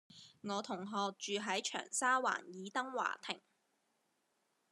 [0.41, 3.39] 我同學住喺長沙灣爾登華庭